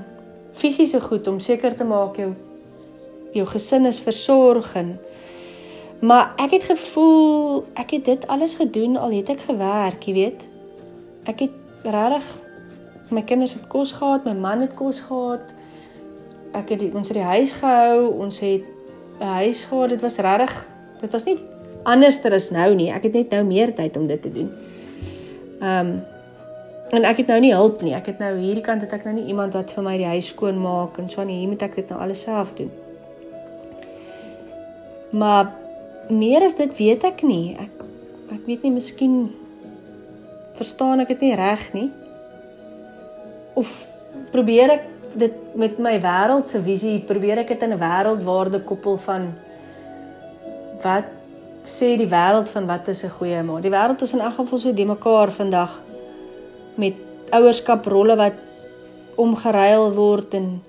fisiese 0.55 1.01
goed 1.01 1.27
om 1.27 1.39
seker 1.39 1.75
te 1.75 1.83
maak 1.83 2.17
jou 2.17 2.31
jou 3.35 3.43
gesin 3.51 3.85
is 3.85 3.99
versorg 3.99 4.69
en 4.79 4.93
maar 5.99 6.31
ek 6.39 6.55
het 6.55 6.67
gevoel 6.69 7.65
ek 7.75 7.97
het 7.97 8.05
dit 8.07 8.27
alles 8.31 8.55
gedoen 8.55 8.95
al 8.97 9.11
het 9.15 9.29
ek 9.31 9.45
gewerk, 9.47 10.03
jy 10.07 10.13
weet. 10.13 10.41
Ek 11.27 11.45
het 11.47 11.83
regtig 11.83 12.27
my 13.09 13.21
kinders 13.21 13.53
het 13.53 13.67
kos 13.67 13.91
gehad, 13.91 14.25
my 14.25 14.33
man 14.33 14.61
het 14.61 14.73
kos 14.73 14.99
gehad. 15.05 15.53
Ek 16.55 16.69
het 16.69 16.79
die, 16.79 16.91
ons 16.95 17.07
het 17.11 17.17
die 17.17 17.27
huis 17.27 17.53
gehou, 17.53 18.13
ons 18.23 18.39
het 18.39 18.63
'n 19.19 19.35
huis 19.41 19.63
gehad. 19.63 19.89
Dit 19.89 20.01
was 20.01 20.17
regtig 20.17 20.65
dit 21.01 21.11
was 21.11 21.23
nie 21.23 21.37
anderster 21.83 22.33
as 22.33 22.49
nou 22.53 22.73
nie. 22.75 22.89
Ek 22.93 23.03
het 23.03 23.13
net 23.13 23.33
nou 23.35 23.43
meer 23.47 23.73
tyd 23.75 23.97
om 23.97 24.07
dit 24.07 24.21
te 24.21 24.31
doen. 24.31 24.51
Ehm 25.61 25.93
um, 25.93 25.95
en 26.93 27.03
ek 27.03 27.17
het 27.17 27.27
nou 27.27 27.39
nie 27.41 27.51
hulp 27.51 27.81
nie. 27.81 27.95
Ek 27.97 28.05
het 28.05 28.19
nou 28.21 28.35
hierdie 28.37 28.63
kant 28.63 28.83
het 28.85 28.91
ek 28.93 29.07
nou 29.07 29.15
nie 29.17 29.25
iemand 29.33 29.55
wat 29.57 29.73
vir 29.73 29.83
my 29.83 29.95
die 29.97 30.05
huis 30.07 30.29
skoon 30.31 30.59
maak 30.61 30.99
en 31.01 31.09
so 31.09 31.23
aan 31.23 31.31
hier 31.33 31.49
moet 31.49 31.63
ek 31.65 31.75
dit 31.75 31.89
nou 31.89 31.97
alles 31.99 32.21
self 32.23 32.53
doen. 32.55 32.69
Maar 35.11 35.49
meer 36.13 36.45
as 36.45 36.55
dit 36.55 36.77
weet 36.77 37.03
ek 37.03 37.23
nie. 37.25 37.57
Ek 37.59 37.83
ek 38.37 38.45
weet 38.45 38.63
nie 38.63 38.71
miskien 38.77 39.17
verstaan 40.55 41.01
ek 41.03 41.11
dit 41.15 41.25
nie 41.25 41.35
reg 41.35 41.65
nie. 41.73 41.89
Of 43.55 43.71
probeer 44.31 44.69
ek 44.77 44.85
dit 45.15 45.35
met 45.55 45.77
my 45.79 45.95
wêreldse 46.03 46.59
visie 46.63 46.99
probeer 47.07 47.43
ek 47.43 47.53
dit 47.53 47.61
in 47.63 47.73
'n 47.73 47.79
wêreldwaarde 47.79 48.59
koppel 48.67 48.97
van 48.97 49.33
wat 50.83 51.07
sê 51.65 51.95
die 51.97 52.09
wêreld 52.09 52.49
van 52.49 52.67
wat 52.67 52.87
is 52.87 53.03
'n 53.03 53.15
goeie 53.17 53.43
ma. 53.43 53.59
Die 53.59 53.71
wêreld 53.71 54.01
is 54.01 54.13
in 54.13 54.19
elk 54.19 54.35
geval 54.35 54.59
so 54.59 54.73
de 54.73 54.85
mekaar 54.85 55.31
vandag 55.31 55.81
met 56.75 56.93
ouerskaprolle 57.31 58.15
wat 58.15 58.37
omgeruil 59.15 59.93
word 59.93 60.33
en 60.33 60.61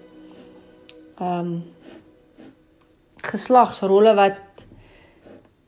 ehm 1.18 1.38
um, 1.40 1.64
geslagsrolle 3.26 4.14
wat 4.14 4.38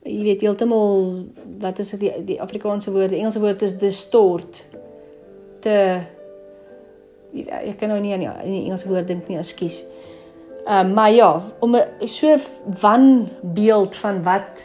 jy 0.03 0.23
weet 0.23 0.41
heeltemal 0.41 1.25
wat 1.59 1.79
is 1.79 1.89
dit 1.89 1.99
die, 1.99 2.11
die 2.33 2.41
Afrikaanse 2.41 2.91
woord, 2.91 3.09
die 3.09 3.19
Engelse 3.19 3.39
woord 3.39 3.61
is 3.61 3.77
distort. 3.77 4.63
Te 5.59 5.75
ek 7.33 7.77
kan 7.79 7.89
nou 7.89 7.99
nie 8.01 8.13
aan 8.13 8.25
die, 8.25 8.33
die 8.49 8.63
Engelse 8.65 8.89
woord 8.89 9.07
dink 9.07 9.27
nie, 9.29 9.37
ekskuus. 9.37 9.83
Ehm 10.65 10.89
um, 10.89 10.93
maar 10.93 11.11
ja, 11.11 11.29
om 11.59 11.75
'n 11.75 12.07
so 12.07 12.37
wanbeeld 12.81 13.95
van 13.95 14.23
wat 14.23 14.61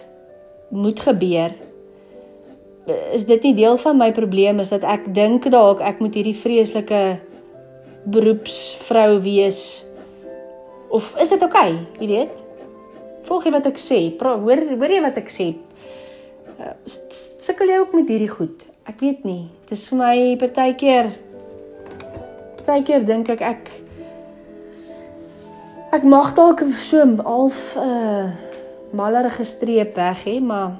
moet 0.71 1.00
gebeur 1.00 1.52
is 2.87 3.25
dit 3.25 3.42
nie 3.42 3.54
deel 3.54 3.78
van 3.80 3.97
my 3.97 4.11
probleem 4.12 4.61
is 4.61 4.73
dat 4.75 4.85
ek 4.85 5.06
dink 5.16 5.49
dalk 5.52 5.80
ek 5.80 6.02
moet 6.04 6.16
hierdie 6.18 6.37
vreeslike 6.37 7.02
beroepsvrou 8.12 9.23
wees. 9.25 9.85
Of 10.92 11.14
is 11.21 11.33
dit 11.33 11.42
oukei 11.42 11.73
okay, 11.73 12.02
jy 12.02 12.09
weet? 12.11 12.42
Volg 13.25 13.47
jy 13.49 13.54
wat 13.54 13.71
ek 13.71 13.80
sê? 13.80 14.00
Pra, 14.18 14.37
hoor 14.37 14.61
hoor 14.76 14.92
jy 14.92 15.00
wat 15.00 15.16
ek 15.16 15.33
sê? 15.33 15.54
Uh, 16.54 16.75
sukkel 16.87 17.73
jy 17.73 17.80
ook 17.80 17.97
met 17.97 18.11
hierdie 18.12 18.30
goed? 18.30 18.66
Ek 18.85 19.00
weet 19.00 19.25
nie. 19.25 19.49
Dit 19.64 19.78
is 19.78 19.88
vir 19.88 20.00
my 20.02 20.16
partykeer 20.42 21.09
partykeer 22.64 23.04
dink 23.06 23.28
ek 23.28 23.40
ek 23.40 23.71
ek 25.94 26.04
mag 26.09 26.35
dalk 26.35 26.64
so 26.80 27.04
half 27.23 27.76
uh 27.76 28.33
mallerige 28.94 29.44
streep 29.44 29.97
weg 29.99 30.23
hê, 30.25 30.40
maar 30.40 30.76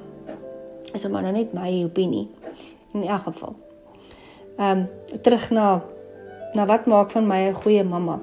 is 0.93 1.07
maar 1.07 1.25
nou 1.25 1.33
net 1.35 1.51
my 1.53 1.83
opinie 1.83 2.29
in 2.93 3.03
elk 3.03 3.27
geval. 3.27 3.55
Ehm 4.57 4.85
um, 4.85 5.19
terug 5.21 5.49
na 5.51 5.81
na 6.55 6.65
wat 6.65 6.85
maak 6.85 7.11
van 7.11 7.27
my 7.27 7.49
'n 7.49 7.53
goeie 7.53 7.83
mamma. 7.83 8.19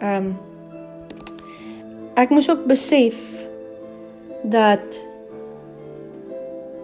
Ehm 0.00 0.16
um, 0.16 0.36
ek 2.14 2.30
moes 2.30 2.50
ook 2.50 2.66
besef 2.66 3.16
dat 4.42 5.00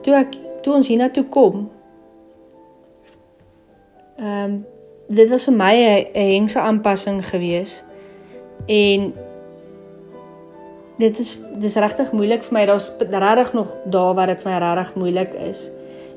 toe 0.02 0.14
ek 0.14 0.36
toe 0.62 0.74
ons 0.74 0.88
hiernatoe 0.88 1.24
kom 1.24 1.70
ehm 4.16 4.44
um, 4.44 4.64
dit 5.10 5.30
was 5.30 5.44
vir 5.48 5.54
my 5.54 5.74
'n 6.14 6.30
hengse 6.30 6.60
aanpassing 6.60 7.20
geweest 7.28 7.82
en 8.66 9.12
dit 10.98 11.18
is 11.18 11.38
dis 11.58 11.74
regtig 11.74 12.12
moeilik 12.12 12.44
vir 12.44 12.52
my. 12.52 12.66
Daar's 12.66 12.92
regtig 12.98 13.52
nog 13.52 13.76
dae 13.84 14.14
waar 14.14 14.26
dit 14.26 14.44
my 14.44 14.58
regtig 14.58 14.94
moeilik 14.94 15.34
is. 15.34 15.70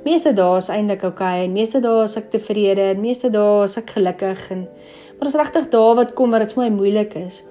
Meeste 0.04 0.34
dae 0.34 0.58
is 0.58 0.70
eintlik 0.70 1.04
oukei 1.04 1.34
okay, 1.34 1.44
en 1.46 1.54
meeste 1.54 1.80
dae 1.80 2.04
is 2.04 2.18
ek 2.18 2.30
tevrede 2.32 2.82
en 2.82 3.02
meeste 3.02 3.30
dae 3.30 3.64
is 3.64 3.78
ek 3.78 3.90
gelukkig 3.90 4.52
en 4.52 4.68
Maar 5.24 5.32
is 5.32 5.40
regtig 5.40 5.70
daar 5.70 5.96
wat 5.96 6.14
kom 6.14 6.30
waar 6.30 6.40
dit 6.40 6.54
vir 6.54 6.64
my 6.64 6.70
moeilik 6.70 7.14
is. 7.14 7.44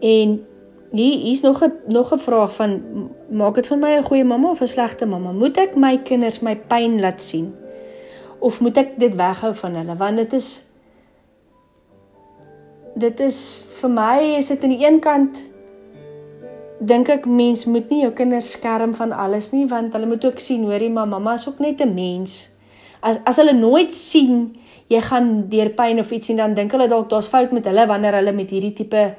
En 0.00 0.46
hier 0.90 1.18
hier's 1.18 1.40
nog 1.40 1.62
'n 1.64 1.72
nog 1.86 2.12
'n 2.12 2.18
vraag 2.18 2.54
van 2.54 2.82
maak 3.30 3.54
dit 3.54 3.66
van 3.66 3.78
my 3.78 3.96
'n 3.96 4.04
goeie 4.04 4.24
mamma 4.24 4.50
of 4.50 4.60
'n 4.60 4.66
slegte 4.66 5.06
mamma? 5.06 5.32
Moet 5.32 5.56
ek 5.56 5.76
my 5.76 5.98
kinders 5.98 6.40
my 6.40 6.56
pyn 6.56 7.00
laat 7.00 7.22
sien? 7.22 7.54
Of 8.44 8.60
moet 8.60 8.76
ek 8.80 8.94
dit 9.00 9.14
weghou 9.16 9.54
van 9.56 9.78
hulle? 9.80 9.96
Want 9.96 10.20
dit 10.20 10.36
is 10.36 10.48
dit 12.94 13.20
is 13.24 13.38
vir 13.80 13.90
my 13.90 14.18
is 14.38 14.52
dit 14.52 14.62
aan 14.62 14.74
die 14.74 14.84
een 14.84 15.00
kant 15.02 15.40
dink 16.78 17.08
ek 17.10 17.24
mens 17.26 17.64
moet 17.66 17.88
nie 17.90 18.04
jou 18.04 18.12
kinders 18.14 18.52
skerm 18.54 18.92
van 18.94 19.10
alles 19.10 19.50
nie 19.54 19.64
want 19.70 19.94
hulle 19.96 20.06
moet 20.06 20.24
ook 20.28 20.38
sien 20.42 20.62
hoorie 20.68 20.92
maar 20.92 21.08
mamma 21.10 21.34
is 21.34 21.48
ook 21.48 21.58
net 21.58 21.80
'n 21.80 21.94
mens. 21.94 22.50
As 23.02 23.18
as 23.24 23.36
hulle 23.36 23.52
nooit 23.52 23.92
sien 23.92 24.56
jy 24.88 25.00
gaan 25.00 25.48
deur 25.48 25.70
pyn 25.74 25.98
of 25.98 26.10
iets 26.10 26.28
en 26.28 26.36
dan 26.36 26.54
dink 26.54 26.72
hulle 26.72 26.88
dalk 26.88 27.08
daar's 27.10 27.26
fout 27.26 27.52
met 27.52 27.64
hulle 27.64 27.86
wanneer 27.86 28.14
hulle 28.14 28.32
met 28.32 28.50
hierdie 28.50 28.72
tipe 28.72 29.14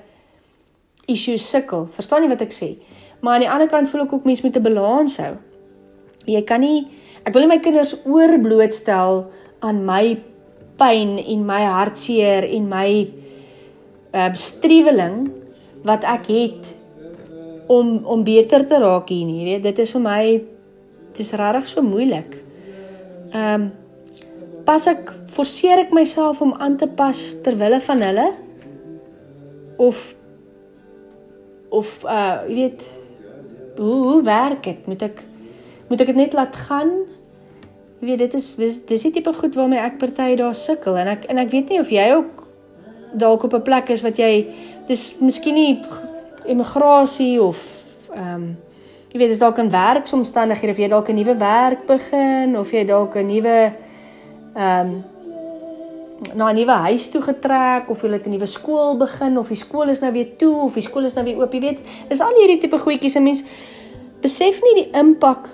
issues 1.08 1.50
sukkel. 1.50 1.88
Verstaan 1.98 2.24
jy 2.24 2.30
wat 2.30 2.42
ek 2.42 2.54
sê? 2.54 2.76
Maar 3.22 3.34
aan 3.34 3.46
die 3.46 3.50
ander 3.50 3.68
kant 3.68 3.90
voel 3.90 4.06
ek 4.06 4.14
ook 4.14 4.26
mens 4.26 4.42
moet 4.42 4.58
'n 4.58 4.64
balans 4.64 5.18
hou. 5.18 5.36
Jy 6.26 6.42
kan 6.42 6.60
nie 6.60 6.88
ek 7.26 7.34
wil 7.34 7.46
nie 7.46 7.54
my 7.56 7.62
kinders 7.64 7.96
oorblootstel 8.06 9.24
aan 9.66 9.82
my 9.88 10.18
pyn 10.80 11.18
en 11.18 11.46
my 11.48 11.62
hartseer 11.66 12.46
en 12.58 12.68
my 12.70 12.90
uh 14.16 14.32
streweling 14.40 15.26
wat 15.86 16.06
ek 16.08 16.30
het 16.32 16.74
om 17.68 17.98
om 18.06 18.24
beter 18.24 18.66
te 18.70 18.80
raak 18.82 19.10
hier 19.10 19.26
nie, 19.26 19.40
jy 19.42 19.48
weet, 19.50 19.64
dit 19.66 19.82
is 19.82 19.94
vir 19.96 20.04
my 20.04 20.22
dit 21.16 21.22
is 21.24 21.34
regtig 21.40 21.68
so 21.72 21.86
moeilik. 21.86 22.38
Ehm 23.32 23.66
um, 23.66 23.72
pas 24.66 24.82
ek 24.90 25.12
forceer 25.36 25.84
ek 25.84 25.92
myself 25.94 26.40
om 26.42 26.56
aan 26.58 26.78
te 26.82 26.88
pas 26.90 27.20
ter 27.46 27.54
wille 27.60 27.78
van 27.86 28.02
hulle 28.02 28.30
of 29.78 30.00
of 31.70 31.92
uh 32.06 32.46
jy 32.50 32.56
weet 32.62 32.86
hoe 33.78 33.98
hoe 34.10 34.22
werk 34.24 34.64
dit? 34.64 34.88
Moet 34.88 35.10
ek 35.10 35.22
moet 35.90 36.02
ek 36.02 36.14
dit 36.14 36.22
net 36.24 36.38
laat 36.38 36.56
gaan? 36.68 36.94
Jy 38.00 38.08
weet 38.08 38.20
dit 38.20 38.34
is 38.34 38.56
dis 38.56 38.80
dis 38.86 39.06
die 39.08 39.12
tipe 39.12 39.34
goed 39.34 39.56
waarmee 39.56 39.80
ek 39.80 39.98
party 39.98 40.36
daar 40.36 40.56
sukkel 40.56 40.98
en 40.98 41.08
ek 41.08 41.30
en 41.32 41.38
ek 41.38 41.52
weet 41.52 41.70
nie 41.70 41.80
of 41.80 41.90
jy 41.90 42.10
ook 42.16 42.44
dalk 43.14 43.44
op 43.44 43.54
'n 43.54 43.64
plek 43.64 43.90
is 43.90 44.02
wat 44.02 44.18
jy 44.18 44.46
dis 44.88 45.16
miskien 45.20 45.56
nie 45.56 45.82
immigrasie 46.46 47.42
of 47.42 47.60
ehm 48.14 48.36
um, 48.36 48.46
jy 49.12 49.20
weet 49.20 49.30
dis 49.32 49.40
dalk 49.40 49.58
'n 49.60 49.72
werksomstandighede 49.72 50.72
of 50.72 50.78
jy 50.78 50.88
dalk 50.90 51.10
'n 51.10 51.16
nuwe 51.16 51.36
werk 51.38 51.88
begin 51.88 52.58
of 52.58 52.72
jy 52.72 52.86
dalk 52.86 53.16
'n 53.16 53.28
nuwe 53.28 53.74
ehm 54.56 54.88
um, 54.88 55.04
na 56.36 56.52
'n 56.52 56.56
nuwe 56.56 56.72
huis 56.72 57.10
toe 57.12 57.22
getrek 57.22 57.90
of 57.90 58.02
jy 58.02 58.12
het 58.12 58.26
'n 58.26 58.30
nuwe 58.30 58.46
skool 58.46 58.98
begin 58.98 59.38
of 59.38 59.48
die 59.48 59.58
skool 59.58 59.90
is 59.90 60.02
nou 60.02 60.12
weer 60.12 60.36
toe 60.38 60.56
of 60.56 60.74
die 60.74 60.84
skool 60.84 61.06
is 61.06 61.14
nou 61.16 61.26
weer 61.26 61.38
oop 61.38 61.54
jy 61.54 61.60
weet 61.60 61.80
is 62.10 62.22
al 62.22 62.36
hierdie 62.40 62.60
tipe 62.60 62.78
goedjies 62.78 63.16
'n 63.16 63.24
mens 63.24 63.44
besef 64.22 64.62
nie 64.62 64.84
die 64.84 64.90
impak 65.00 65.50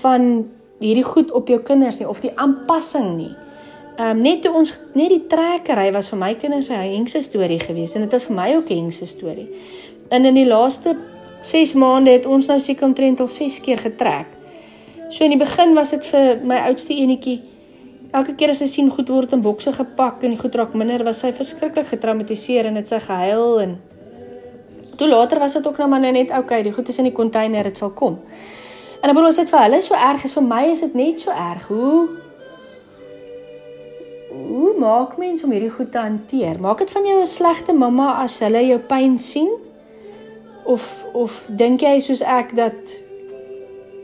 van 0.00 0.46
hierdie 0.80 1.04
goed 1.04 1.32
op 1.32 1.48
jou 1.48 1.58
kinders 1.64 1.98
nie 1.98 2.08
of 2.08 2.20
die 2.20 2.32
aanpassing 2.36 3.16
nie. 3.16 3.32
Ehm 3.96 4.10
um, 4.10 4.22
net 4.22 4.42
toe 4.44 4.52
ons 4.52 4.74
net 4.94 5.08
die 5.08 5.24
trekkery 5.28 5.88
was 5.92 6.08
vir 6.12 6.18
my 6.18 6.34
kinders 6.34 6.68
'n 6.68 6.80
hengse 6.96 7.22
storie 7.22 7.60
geweest 7.60 7.96
en 7.96 8.02
dit 8.02 8.12
was 8.12 8.24
vir 8.24 8.36
my 8.36 8.54
ook 8.56 8.70
'n 8.70 8.78
hengse 8.82 9.06
storie. 9.06 9.48
En 10.10 10.24
in 10.24 10.34
die 10.34 10.46
laaste 10.46 10.96
6 11.42 11.74
maande 11.74 12.10
het 12.10 12.26
ons 12.26 12.46
nou 12.46 12.60
seker 12.60 12.86
omtrent 12.86 13.20
al 13.20 13.28
6 13.28 13.60
keer 13.60 13.78
getrek. 13.78 14.26
So 15.10 15.24
in 15.24 15.30
die 15.30 15.38
begin 15.38 15.74
was 15.74 15.90
dit 15.90 16.04
vir 16.04 16.40
my 16.44 16.56
oudste 16.56 16.94
enetjie 16.94 17.40
elke 18.12 18.34
keer 18.34 18.50
as 18.50 18.58
sy 18.58 18.66
sien 18.66 18.90
goed 18.90 19.08
word 19.08 19.32
in 19.32 19.42
bokse 19.42 19.72
gepak 19.72 20.22
en 20.24 20.34
die 20.34 20.40
goed 20.40 20.54
raak 20.54 20.74
minder, 20.74 21.04
was 21.04 21.20
sy 21.20 21.32
verskriklik 21.32 21.86
getraumatiseer 21.86 22.66
en 22.66 22.74
dit 22.74 22.88
sy 22.88 22.98
gehuil 22.98 23.60
en 23.60 23.76
toe 24.96 25.08
later 25.08 25.38
was 25.38 25.52
dit 25.58 25.66
ook 25.66 25.78
nou 25.78 25.88
maar 25.88 26.00
net 26.00 26.30
okay, 26.30 26.62
die 26.62 26.72
goed 26.72 26.88
is 26.88 26.98
in 26.98 27.10
die 27.10 27.16
container, 27.16 27.64
dit 27.68 27.78
sal 27.78 27.90
kom. 27.90 28.18
En 29.06 29.12
ek 29.12 29.18
bedoel 29.20 29.30
as 29.30 29.36
dit 29.38 29.50
vir 29.52 29.60
hulle 29.62 29.78
so 29.86 29.94
erg 29.94 30.22
is, 30.26 30.32
vir 30.34 30.42
my 30.42 30.64
is 30.66 30.80
dit 30.82 30.94
net 30.98 31.20
so 31.22 31.30
erg. 31.30 31.66
Hoe 31.70 32.24
Hoe 34.36 34.72
maak 34.82 35.14
mens 35.16 35.44
om 35.46 35.52
hierdie 35.54 35.70
goed 35.70 35.92
te 35.94 36.00
hanteer? 36.02 36.58
Maak 36.60 36.82
dit 36.82 36.90
van 36.90 37.06
jou 37.06 37.20
'n 37.20 37.26
slegte 37.26 37.72
mamma 37.72 38.08
as 38.22 38.38
hulle 38.42 38.66
jou 38.66 38.78
pyn 38.78 39.14
sien? 39.18 39.48
Of 40.64 41.06
of 41.14 41.46
dink 41.48 41.80
jy 41.80 42.00
soos 42.00 42.20
ek 42.20 42.56
dat 42.56 42.74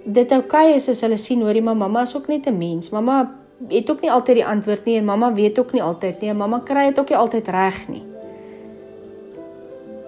dit 0.04 0.32
oukei 0.32 0.68
okay 0.70 0.74
is 0.74 0.88
as 0.88 1.00
hulle 1.00 1.16
sien 1.16 1.42
hoorie 1.42 1.62
maar 1.62 1.76
mamma 1.76 2.02
is 2.02 2.16
ook 2.16 2.28
net 2.28 2.46
'n 2.46 2.58
mens. 2.58 2.90
Mamma 2.90 3.30
het 3.68 3.90
ook 3.90 4.00
nie 4.00 4.10
altyd 4.10 4.36
die 4.36 4.46
antwoord 4.46 4.84
nie 4.84 4.96
en 4.96 5.04
mamma 5.04 5.32
weet 5.32 5.58
ook 5.58 5.72
nie 5.72 5.82
altyd 5.82 6.20
nie. 6.20 6.32
Mamma 6.32 6.60
kry 6.64 6.86
dit 6.86 6.98
ook 6.98 7.08
nie 7.08 7.18
altyd 7.18 7.48
reg 7.48 7.88
nie. 7.88 8.02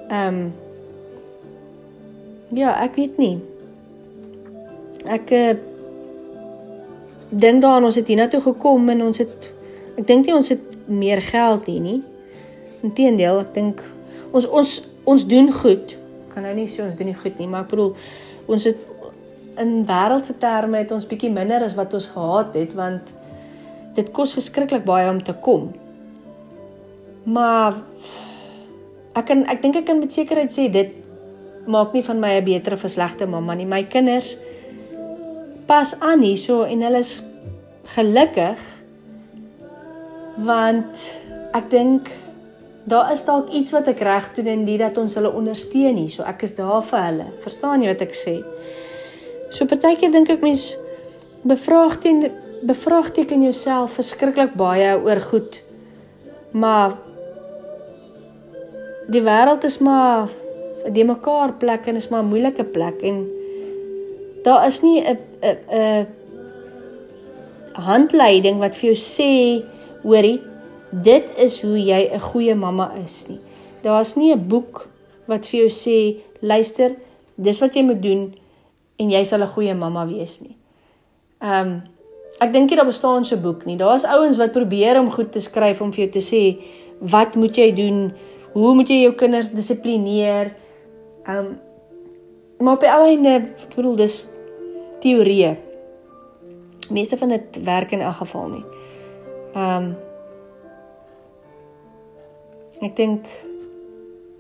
Ehm 0.08 0.34
um, 0.34 0.52
Ja, 2.48 2.82
ek 2.82 2.94
weet 2.94 3.18
nie. 3.18 3.53
Ek 5.04 5.30
uh, 5.30 5.54
dink 7.30 7.62
daaraan 7.62 7.84
ons 7.84 7.98
het 7.98 8.08
hiernatoe 8.08 8.40
gekom 8.40 8.88
en 8.88 9.02
ons 9.02 9.18
het 9.18 9.50
ek 9.98 10.06
dink 10.06 10.26
nie 10.26 10.34
ons 10.34 10.48
het 10.48 10.62
meer 10.88 11.20
geld 11.22 11.66
hier 11.66 11.80
nie. 11.80 12.00
Inteendeel, 12.82 13.40
ek 13.40 13.52
dink 13.54 13.84
ons 14.32 14.46
ons 14.46 14.80
ons 15.04 15.26
doen 15.28 15.52
goed 15.52 15.94
kan 16.34 16.42
nou 16.42 16.54
nie 16.56 16.66
sê 16.70 16.82
ons 16.84 16.96
doen 16.98 17.12
nie 17.12 17.18
goed 17.18 17.38
nie, 17.38 17.48
maar 17.50 17.64
ek 17.64 17.72
bedoel 17.72 17.92
ons 18.50 18.66
het 18.66 18.90
in 19.62 19.84
wêreldse 19.86 20.34
terme 20.42 20.80
het 20.82 20.92
ons 20.94 21.06
bietjie 21.06 21.30
minder 21.30 21.62
as 21.62 21.76
wat 21.78 21.94
ons 21.94 22.10
gehad 22.10 22.56
het 22.58 22.74
want 22.74 23.12
dit 23.94 24.08
kos 24.16 24.34
verskriklik 24.34 24.82
baie 24.86 25.06
om 25.06 25.20
te 25.22 25.34
kom. 25.44 25.68
Maar 27.24 27.78
ek 29.14 29.28
kan 29.30 29.44
ek 29.52 29.62
dink 29.62 29.78
ek 29.78 29.86
kan 29.92 30.02
met 30.02 30.12
sekerheid 30.12 30.50
sê 30.50 30.66
dit 30.74 30.90
maak 31.70 31.94
nie 31.94 32.02
van 32.02 32.18
my 32.20 32.32
'n 32.40 32.44
beter 32.44 32.74
of 32.74 32.84
'n 32.84 32.94
slegte 32.96 33.26
mamma 33.26 33.54
nie. 33.54 33.66
My 33.66 33.84
kinders 33.84 34.34
pas 35.66 35.94
aan 36.00 36.22
hierso 36.22 36.62
en 36.62 36.82
hulle 36.82 36.98
is 36.98 37.22
gelukkig 37.94 38.60
want 40.44 41.04
ek 41.54 41.70
dink 41.70 42.10
daar 42.84 43.12
is 43.12 43.24
dalk 43.24 43.48
iets 43.54 43.72
wat 43.72 43.88
ek 43.88 44.02
reg 44.04 44.30
doen 44.36 44.50
en 44.52 44.64
dit 44.66 44.78
dat 44.80 44.98
ons 45.00 45.14
hulle 45.16 45.32
ondersteun 45.32 45.94
nie. 45.96 46.10
So 46.12 46.24
ek 46.28 46.44
is 46.44 46.56
daar 46.58 46.82
vir 46.84 47.04
hulle. 47.06 47.26
Verstaan 47.44 47.84
jy 47.84 47.92
wat 47.92 48.02
ek 48.04 48.16
sê? 48.18 48.34
So 49.54 49.64
partykeer 49.70 50.12
dink 50.12 50.32
ek 50.34 50.44
mens 50.44 50.72
bevraagteken 51.48 52.42
bevraagteken 52.64 53.42
jouself 53.44 53.96
verskriklik 53.98 54.54
baie 54.56 54.94
oor 54.96 55.20
goed. 55.20 55.56
Maar 56.52 56.94
die 59.12 59.20
wêreld 59.24 59.64
is 59.68 59.78
maar 59.78 60.28
'n 60.84 60.92
de 60.92 61.04
mekaar 61.04 61.52
plek 61.52 61.86
en 61.86 61.96
is 61.96 62.08
maar 62.08 62.22
'n 62.22 62.32
moeilike 62.32 62.64
plek 62.64 63.02
en 63.02 63.28
daar 64.44 64.66
is 64.66 64.82
nie 64.82 65.00
'n 65.00 65.18
'n 65.42 65.58
'n 65.72 66.06
handleiding 67.74 68.58
wat 68.58 68.76
vir 68.76 68.92
jou 68.92 68.98
sê 68.98 69.64
hoorie 70.02 70.40
dit 71.02 71.24
is 71.36 71.62
hoe 71.62 71.78
jy 71.78 72.10
'n 72.12 72.20
goeie 72.20 72.54
mamma 72.54 72.92
is 73.04 73.24
nie. 73.28 73.40
Daar's 73.82 74.16
nie 74.16 74.32
'n 74.32 74.48
boek 74.48 74.88
wat 75.26 75.46
vir 75.46 75.60
jou 75.60 75.70
sê, 75.70 76.16
luister, 76.40 76.96
dis 77.36 77.58
wat 77.60 77.74
jy 77.74 77.82
moet 77.82 78.02
doen 78.02 78.34
en 78.98 79.10
jy 79.10 79.24
sal 79.24 79.42
'n 79.42 79.54
goeie 79.54 79.74
mamma 79.74 80.06
wees 80.06 80.40
nie. 80.40 80.56
Ehm 81.40 81.66
um, 81.66 81.82
ek 82.40 82.52
dink 82.52 82.70
nie 82.70 82.76
daar 82.76 82.86
bestaan 82.86 83.24
so 83.24 83.36
'n 83.36 83.42
boek 83.42 83.64
nie. 83.66 83.76
Daar's 83.76 84.04
ouens 84.04 84.36
wat 84.36 84.52
probeer 84.52 85.00
om 85.00 85.10
goed 85.10 85.32
te 85.32 85.40
skryf 85.40 85.80
om 85.80 85.92
vir 85.92 86.04
jou 86.04 86.12
te 86.12 86.34
sê 86.34 86.62
wat 87.00 87.34
moet 87.34 87.56
jy 87.56 87.74
doen? 87.74 88.12
Hoe 88.52 88.74
moet 88.74 88.88
jy 88.88 89.02
jou 89.02 89.12
kinders 89.12 89.50
dissiplineer? 89.50 90.54
Ehm 91.26 91.36
um, 91.36 91.58
maar 92.58 92.74
op 92.74 92.80
die 92.80 92.88
einde, 92.88 93.28
ek 93.28 93.74
bedoel 93.76 93.96
dis 93.96 94.24
teorieë. 95.04 95.52
Meeste 96.90 97.16
van 97.20 97.36
dit 97.36 97.62
werk 97.64 97.92
in 97.92 98.02
elk 98.04 98.24
geval 98.24 98.48
nie. 98.56 98.64
Ehm 99.54 99.84
um, 99.84 99.94
Ek 102.84 102.96
dink 102.98 103.26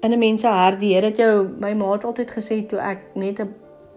in 0.02 0.12
'n 0.12 0.18
mens 0.18 0.40
se 0.40 0.48
hart, 0.48 0.80
die 0.80 0.94
Here 0.94 1.06
het 1.06 1.16
jou 1.16 1.48
my 1.58 1.72
maat 1.74 2.04
altyd 2.04 2.30
gesê 2.30 2.66
toe 2.68 2.78
ek 2.78 3.14
net 3.14 3.40
'n 3.40 3.54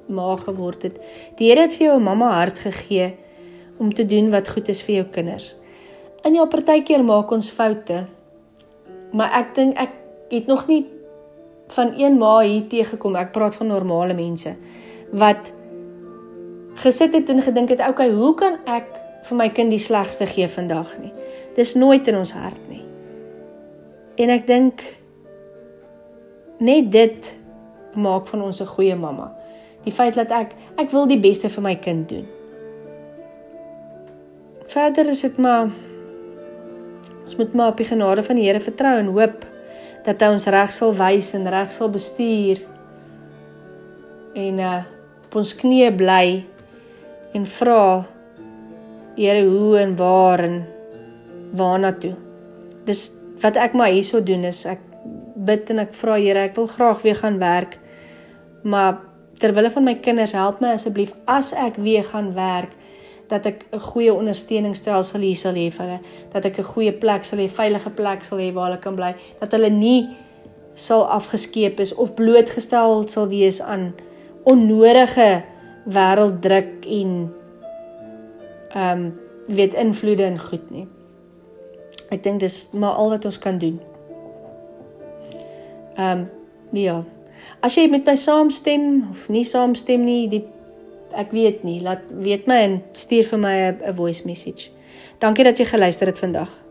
ma 0.08 0.36
geword 0.36 0.84
het. 0.84 1.00
Die 1.38 1.50
Here 1.50 1.62
het 1.62 1.74
vir 1.74 1.88
jou 1.88 1.98
'n 2.00 2.04
mamma 2.04 2.32
hart 2.32 2.60
gegee 2.60 3.16
om 3.78 3.94
te 3.94 4.06
doen 4.06 4.32
wat 4.32 4.48
goed 4.48 4.70
is 4.70 4.82
vir 4.82 4.96
jou 4.96 5.06
kinders. 5.06 5.56
In 6.24 6.36
jou 6.36 6.48
partykeer 6.48 7.04
maak 7.04 7.32
ons 7.32 7.50
foute. 7.50 8.06
Maar 9.12 9.32
ek 9.32 9.56
dink 9.56 9.78
ek 9.78 9.92
het 10.30 10.48
nog 10.48 10.68
nie 10.68 10.86
van 11.68 11.94
een 11.98 12.18
ma 12.18 12.40
hier 12.40 12.68
teëgekom. 12.68 13.16
Ek 13.16 13.32
praat 13.32 13.56
van 13.56 13.68
normale 13.68 14.14
mense 14.14 14.56
wat 15.12 15.52
gesit 16.78 17.14
het 17.14 17.30
en 17.30 17.42
gedink 17.42 17.70
het, 17.70 17.80
"Oké, 17.80 17.90
okay, 17.90 18.12
hoe 18.12 18.36
kan 18.36 18.58
ek 18.66 18.86
vir 19.24 19.38
my 19.38 19.50
kind 19.50 19.70
die 19.70 19.80
slegste 19.80 20.26
gee 20.26 20.48
vandag 20.48 20.98
nie?" 21.02 21.14
Dis 21.56 21.74
nooit 21.76 22.08
in 22.08 22.18
ons 22.18 22.32
hart 22.32 22.70
nie. 22.70 22.86
En 24.18 24.30
ek 24.30 24.48
dink 24.48 24.84
net 26.60 26.92
dit 26.92 27.38
maak 27.94 28.28
van 28.28 28.42
ons 28.42 28.62
'n 28.62 28.66
goeie 28.66 28.96
mamma. 28.96 29.34
Die 29.84 29.92
feit 29.92 30.14
dat 30.14 30.32
ek 30.32 30.56
ek 30.78 30.92
wil 30.92 31.08
die 31.08 31.20
beste 31.20 31.50
vir 31.50 31.64
my 31.64 31.76
kind 31.76 32.10
doen. 32.10 32.28
Verder 34.68 35.08
is 35.08 35.22
dit 35.22 35.38
maar 35.38 35.70
Ons 37.28 37.36
moet 37.36 37.54
maar 37.54 37.68
op 37.68 37.78
die 37.78 37.86
genade 37.86 38.24
van 38.24 38.36
die 38.36 38.46
Here 38.48 38.60
vertrou 38.60 38.98
en 38.98 39.10
hoop 39.12 39.46
dat 40.06 40.22
hy 40.24 40.28
ons 40.32 40.46
reg 40.48 40.72
sal 40.72 40.94
wys 40.96 41.34
en 41.36 41.50
reg 41.52 41.72
sal 41.76 41.90
bestuur. 41.92 42.62
En 44.34 44.60
uh 44.60 44.78
op 45.28 45.36
ons 45.36 45.56
knieë 45.60 45.90
bly 46.00 46.46
en 47.38 47.46
vra 47.60 48.06
Here 49.18 49.42
hoe 49.50 49.80
en 49.82 49.96
waar 49.98 50.44
en 50.46 50.58
waarna 51.58 51.90
toe. 51.98 52.14
Dis 52.86 53.08
wat 53.42 53.58
ek 53.58 53.74
maar 53.74 53.90
hierso 53.90 54.22
doen 54.22 54.46
is 54.46 54.60
ek 54.70 54.84
bid 55.48 55.72
en 55.74 55.82
ek 55.82 55.96
vra 55.98 56.20
Here, 56.22 56.44
ek 56.50 56.58
wil 56.60 56.70
graag 56.70 57.02
weer 57.06 57.18
gaan 57.18 57.40
werk. 57.42 57.80
Maar 58.62 59.00
terwille 59.42 59.72
van 59.74 59.86
my 59.90 59.96
kinders, 60.06 60.36
help 60.38 60.62
my 60.62 60.76
asseblief 60.78 61.16
as 61.26 61.54
ek 61.54 61.80
weer 61.82 62.06
gaan 62.06 62.34
werk 62.38 62.74
dat 63.28 63.46
ek 63.46 63.66
'n 63.74 63.80
goeie 63.80 64.14
ondersteuningsstelsel 64.14 65.22
hier 65.22 65.36
sal 65.36 65.54
hê 65.54 65.68
vir 65.72 65.86
hulle, 65.86 66.00
dat 66.34 66.46
ek 66.46 66.60
'n 66.60 66.72
goeie 66.74 66.94
plek 66.94 67.26
sal 67.26 67.40
hê, 67.40 67.50
veilige 67.50 67.90
plek 67.90 68.24
sal 68.24 68.40
hê 68.40 68.54
waar 68.54 68.70
hulle 68.70 68.80
kan 68.80 68.96
bly, 68.96 69.16
dat 69.40 69.52
hulle 69.52 69.70
nie 69.70 70.16
sal 70.76 71.04
afgeskeep 71.10 71.80
is 71.80 71.94
of 71.96 72.16
blootgestel 72.16 73.08
sal 73.08 73.28
wees 73.28 73.62
aan 73.62 73.94
onnodige 74.46 75.44
wêrelddruk 75.88 76.86
en 76.86 77.34
ehm 78.76 79.06
um, 79.06 79.20
weet 79.48 79.74
invloede 79.74 80.24
en 80.24 80.40
goed 80.40 80.72
nie. 80.72 80.88
Ek 82.12 82.24
dink 82.24 82.40
dis 82.44 82.70
maar 82.76 83.00
al 83.00 83.14
wat 83.16 83.26
ons 83.26 83.40
kan 83.40 83.58
doen. 83.58 83.80
Ehm 85.96 86.20
um, 86.20 86.30
ja. 86.76 87.04
As 87.64 87.76
jy 87.76 87.88
met 87.90 88.06
my 88.06 88.16
saamstem 88.16 89.08
of 89.12 89.30
nie 89.32 89.46
saamstem 89.48 90.04
nie, 90.04 90.28
die 90.30 90.44
ek 91.16 91.32
weet 91.32 91.64
nie, 91.64 91.80
laat 91.82 92.04
weet 92.12 92.48
my 92.48 92.60
en 92.66 92.82
stuur 92.94 93.24
vir 93.32 93.40
my 93.40 93.56
'n 93.72 93.96
voice 93.96 94.26
message. 94.26 94.70
Dankie 95.20 95.44
dat 95.44 95.58
jy 95.58 95.66
geluister 95.66 96.08
het 96.08 96.20
vandag. 96.20 96.67